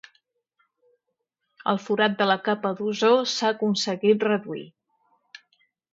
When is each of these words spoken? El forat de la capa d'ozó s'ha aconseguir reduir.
El 1.73 1.79
forat 1.83 2.17
de 2.23 2.27
la 2.31 2.37
capa 2.49 2.73
d'ozó 2.79 3.11
s'ha 3.35 3.55
aconseguir 3.57 4.19
reduir. 4.25 4.65